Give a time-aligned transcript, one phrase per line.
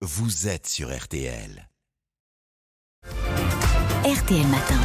[0.00, 1.68] vous êtes sur RTL.
[4.04, 4.80] RTL Matin.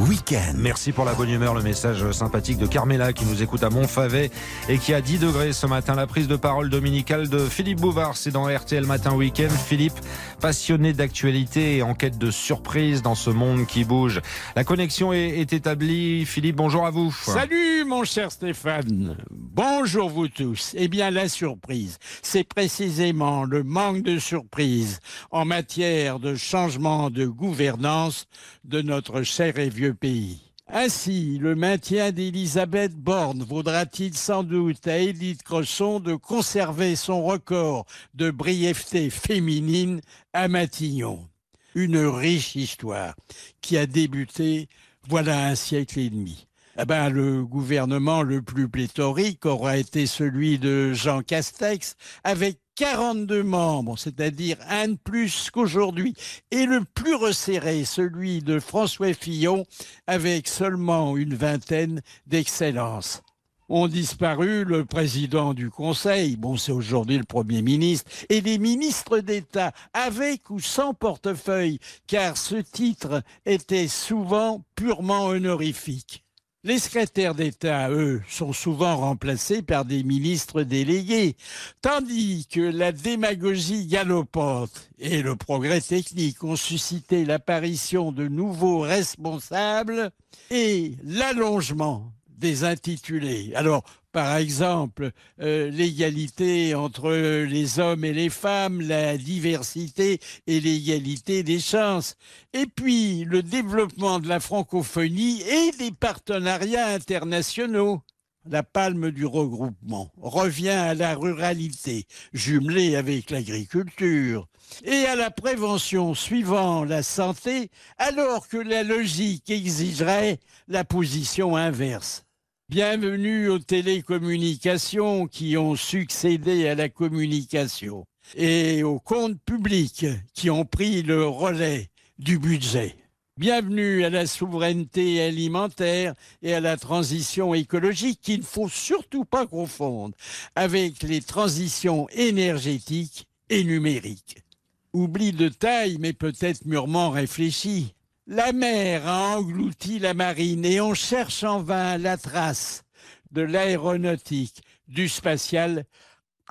[0.00, 0.54] Week-end.
[0.56, 4.30] Merci pour la bonne humeur, le message sympathique de Carmela qui nous écoute à Montfavet
[4.68, 5.94] et qui a 10 degrés ce matin.
[5.94, 9.48] La prise de parole dominicale de Philippe Bouvard, c'est dans RTL Matin Week-end.
[9.48, 9.98] Philippe,
[10.40, 14.20] passionné d'actualité et en quête de surprise dans ce monde qui bouge.
[14.56, 16.26] La connexion est, est établie.
[16.26, 17.12] Philippe, bonjour à vous.
[17.12, 19.16] Salut mon cher Stéphane.
[19.52, 20.76] Bonjour vous tous.
[20.76, 25.00] Eh bien la surprise, c'est précisément le manque de surprise
[25.32, 28.28] en matière de changement de gouvernance
[28.62, 30.40] de notre cher et vieux pays.
[30.68, 37.86] Ainsi, le maintien d'Elisabeth Borne vaudra-t-il sans doute à Édith Cresson de conserver son record
[38.14, 40.00] de brièveté féminine
[40.32, 41.28] à Matignon?
[41.74, 43.16] Une riche histoire
[43.60, 44.68] qui a débuté
[45.08, 46.46] voilà un siècle et demi.
[46.78, 53.42] Eh ben, le gouvernement le plus pléthorique aura été celui de Jean Castex, avec 42
[53.42, 56.14] membres, c'est-à-dire un de plus qu'aujourd'hui,
[56.52, 59.66] et le plus resserré, celui de François Fillon,
[60.06, 63.20] avec seulement une vingtaine d'excellences.
[63.68, 69.18] Ont disparu le président du Conseil, bon c'est aujourd'hui le Premier ministre, et les ministres
[69.18, 76.24] d'État, avec ou sans portefeuille, car ce titre était souvent purement honorifique.
[76.62, 81.34] Les secrétaires d'État, eux, sont souvent remplacés par des ministres délégués,
[81.80, 90.10] tandis que la démagogie galopante et le progrès technique ont suscité l'apparition de nouveaux responsables
[90.50, 93.52] et l'allongement des intitulés.
[93.54, 101.42] Alors, par exemple, euh, l'égalité entre les hommes et les femmes, la diversité et l'égalité
[101.42, 102.16] des chances.
[102.52, 108.02] Et puis, le développement de la francophonie et des partenariats internationaux.
[108.48, 114.48] La palme du regroupement revient à la ruralité, jumelée avec l'agriculture,
[114.82, 120.38] et à la prévention suivant la santé, alors que la logique exigerait
[120.68, 122.24] la position inverse.
[122.70, 130.64] Bienvenue aux télécommunications qui ont succédé à la communication et aux comptes publics qui ont
[130.64, 131.88] pris le relais
[132.20, 132.94] du budget.
[133.36, 139.48] Bienvenue à la souveraineté alimentaire et à la transition écologique qu'il ne faut surtout pas
[139.48, 140.14] confondre
[140.54, 144.44] avec les transitions énergétiques et numériques.
[144.92, 147.94] Oubli de taille, mais peut-être mûrement réfléchi.
[148.32, 152.84] La mer a englouti la marine et on cherche en vain la trace
[153.32, 155.84] de l'aéronautique, du spatial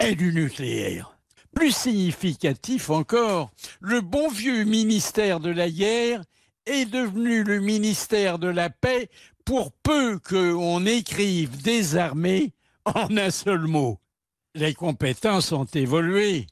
[0.00, 1.16] et du nucléaire.
[1.54, 6.24] Plus significatif encore, le bon vieux ministère de la guerre
[6.66, 9.08] est devenu le ministère de la paix
[9.44, 12.52] pour peu qu'on écrive désarmé
[12.84, 14.00] en un seul mot.
[14.56, 16.48] Les compétences ont évolué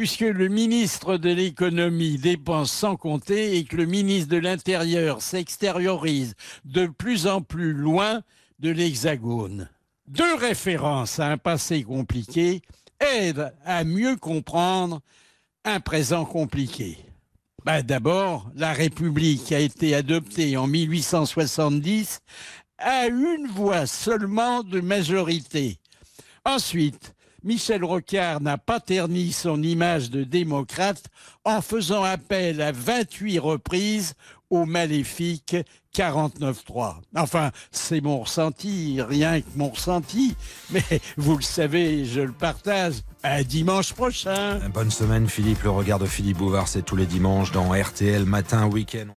[0.00, 6.32] puisque le ministre de l'économie dépense sans compter et que le ministre de l'Intérieur s'extériorise
[6.64, 8.22] de plus en plus loin
[8.60, 9.68] de l'Hexagone.
[10.06, 12.62] Deux références à un passé compliqué
[12.98, 15.02] aident à mieux comprendre
[15.66, 16.96] un présent compliqué.
[17.66, 22.20] Ben, D'abord, la République a été adoptée en 1870
[22.78, 25.76] à une voix seulement de majorité.
[26.46, 31.04] Ensuite, Michel Rocard n'a pas terni son image de démocrate
[31.44, 34.14] en faisant appel à 28 reprises
[34.50, 35.56] au maléfique
[35.94, 36.96] 49-3.
[37.16, 40.36] Enfin, c'est mon ressenti, rien que mon ressenti,
[40.70, 40.82] mais
[41.16, 42.96] vous le savez, je le partage.
[43.22, 44.60] À dimanche prochain.
[44.72, 48.66] Bonne semaine Philippe, le regard de Philippe Bouvard, c'est tous les dimanches dans RTL Matin
[48.66, 49.12] Week-end.